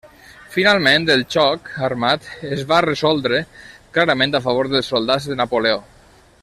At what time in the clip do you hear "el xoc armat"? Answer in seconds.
1.15-2.25